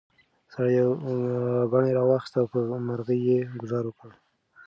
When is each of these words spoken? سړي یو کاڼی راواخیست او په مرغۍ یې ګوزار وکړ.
سړي 0.53 0.71
یو 0.81 0.89
کاڼی 1.71 1.91
راواخیست 1.97 2.33
او 2.39 2.45
په 2.51 2.59
مرغۍ 2.87 3.19
یې 3.29 3.39
ګوزار 3.61 3.83
وکړ. 3.87 4.09